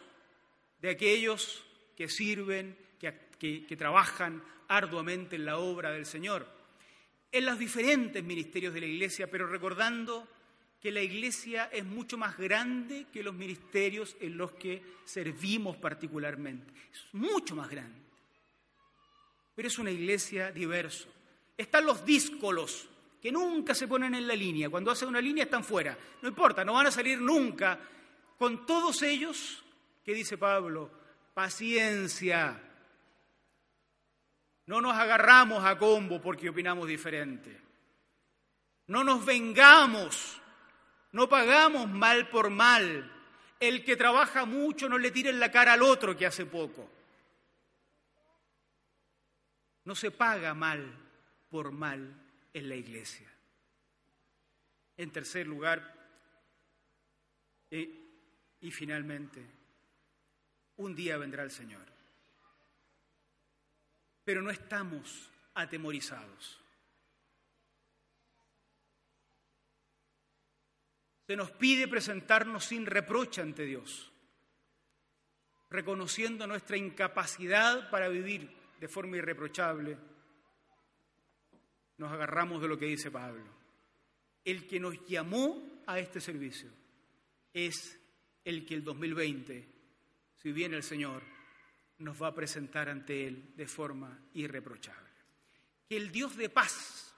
[0.79, 1.65] de aquellos
[1.97, 6.55] que sirven, que, que, trabajan arduamente en la obra del Señor,
[7.31, 10.27] en los diferentes ministerios de la Iglesia, pero recordando
[10.81, 16.73] que la Iglesia es mucho más grande que los ministerios en los que servimos particularmente.
[16.91, 18.07] Es mucho más grande
[19.57, 21.07] pero es una iglesia diverso.
[21.57, 22.87] Están los díscolos,
[23.19, 24.69] que nunca se ponen en la línea.
[24.69, 25.97] Cuando hacen una línea están fuera.
[26.21, 27.79] No importa, no van a salir nunca.
[28.37, 29.63] Con todos ellos,
[30.05, 30.91] ¿qué dice Pablo?
[31.33, 32.66] Paciencia.
[34.67, 37.59] No nos agarramos a combo porque opinamos diferente.
[38.87, 40.41] No nos vengamos.
[41.13, 43.11] No pagamos mal por mal.
[43.59, 46.89] El que trabaja mucho no le tire en la cara al otro que hace poco.
[49.85, 50.85] No se paga mal
[51.49, 52.13] por mal
[52.53, 53.27] en la iglesia.
[54.97, 55.95] En tercer lugar,
[57.71, 58.07] eh,
[58.59, 59.45] y finalmente,
[60.75, 61.96] un día vendrá el Señor.
[64.27, 66.59] Pero no estamos atemorizados.
[71.25, 74.11] Se nos pide presentarnos sin reproche ante Dios,
[75.69, 79.97] reconociendo nuestra incapacidad para vivir de forma irreprochable,
[81.95, 83.45] nos agarramos de lo que dice Pablo.
[84.43, 86.69] El que nos llamó a este servicio
[87.53, 87.97] es
[88.43, 89.69] el que el 2020,
[90.35, 91.36] si viene el Señor,
[91.99, 95.09] nos va a presentar ante Él de forma irreprochable.
[95.87, 97.13] Que el Dios de paz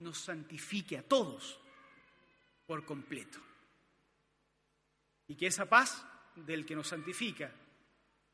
[0.00, 1.60] nos santifique a todos
[2.66, 3.38] por completo.
[5.28, 6.04] Y que esa paz
[6.36, 7.52] del que nos santifica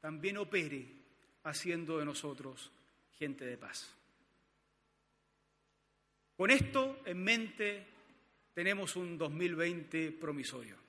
[0.01, 0.87] también opere
[1.45, 2.71] haciendo de nosotros
[3.19, 3.93] gente de paz.
[6.37, 7.87] Con esto en mente,
[8.53, 10.86] tenemos un 2020 promisorio.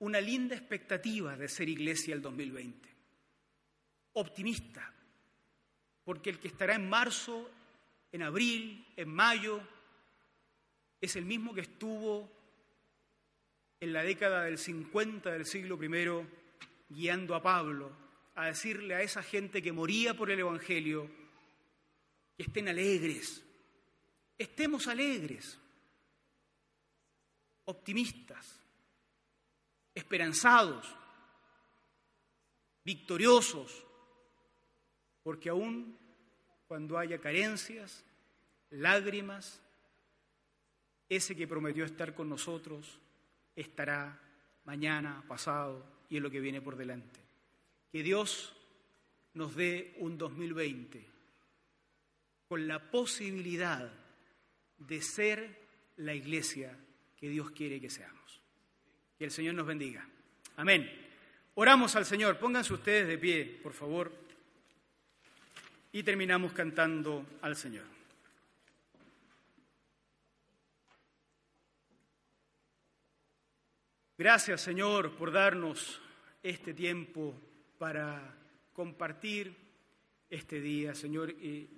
[0.00, 2.88] Una linda expectativa de ser iglesia el 2020.
[4.14, 4.92] Optimista,
[6.04, 7.50] porque el que estará en marzo,
[8.12, 9.60] en abril, en mayo,
[11.00, 12.30] es el mismo que estuvo
[13.80, 16.26] en la década del 50 del siglo I
[16.88, 17.92] guiando a Pablo
[18.34, 21.10] a decirle a esa gente que moría por el Evangelio
[22.36, 23.44] que estén alegres,
[24.38, 25.58] estemos alegres,
[27.64, 28.60] optimistas,
[29.98, 30.86] esperanzados,
[32.84, 33.84] victoriosos,
[35.22, 35.98] porque aún
[36.66, 38.04] cuando haya carencias,
[38.70, 39.60] lágrimas,
[41.08, 43.00] ese que prometió estar con nosotros
[43.56, 44.20] estará
[44.64, 47.20] mañana, pasado y en lo que viene por delante.
[47.90, 48.54] Que Dios
[49.34, 51.04] nos dé un 2020
[52.48, 53.90] con la posibilidad
[54.78, 56.78] de ser la iglesia
[57.16, 58.27] que Dios quiere que seamos.
[59.18, 60.06] Que el Señor nos bendiga.
[60.56, 60.88] Amén.
[61.54, 62.38] Oramos al Señor.
[62.38, 64.12] Pónganse ustedes de pie, por favor.
[65.90, 67.84] Y terminamos cantando al Señor.
[74.16, 76.00] Gracias, Señor, por darnos
[76.42, 77.34] este tiempo
[77.78, 78.34] para
[78.72, 79.56] compartir
[80.30, 81.68] este día, Señor, y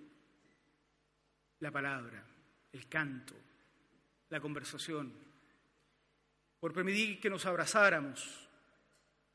[1.61, 2.23] la palabra,
[2.73, 3.35] el canto,
[4.31, 5.30] la conversación,
[6.61, 8.49] por permitir que nos abrazáramos.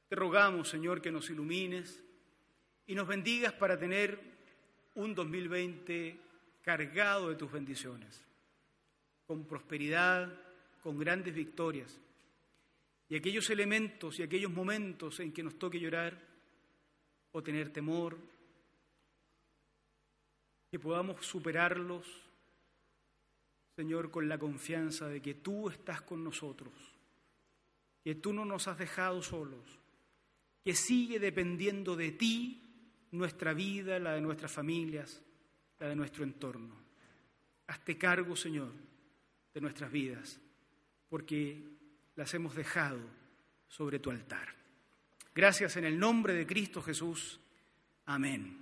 [0.07, 2.03] Te rogamos, Señor, que nos ilumines
[2.86, 4.19] y nos bendigas para tener
[4.93, 6.19] un 2020
[6.61, 8.23] cargado de tus bendiciones,
[9.26, 10.32] con prosperidad,
[10.82, 11.99] con grandes victorias
[13.09, 16.19] y aquellos elementos y aquellos momentos en que nos toque llorar
[17.32, 18.17] o tener temor,
[20.71, 22.05] que podamos superarlos,
[23.76, 26.73] Señor, con la confianza de que tú estás con nosotros,
[28.06, 29.80] que tú no nos has dejado solos,
[30.64, 32.62] que sigue dependiendo de ti
[33.10, 35.24] nuestra vida, la de nuestras familias,
[35.80, 36.76] la de nuestro entorno.
[37.66, 38.72] Hazte cargo, Señor,
[39.56, 40.39] de nuestras vidas,
[41.10, 41.64] porque
[42.16, 42.99] las hemos dejado
[43.68, 44.49] sobre tu altar.
[45.34, 47.39] Gracias en el nombre de Cristo Jesús.
[48.06, 48.56] Amén.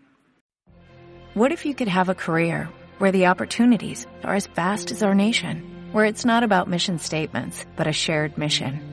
[1.36, 2.70] What if you could have a career
[3.00, 7.66] where the opportunities are as vast as our nation, where it's not about mission statements,
[7.76, 8.93] but a shared mission?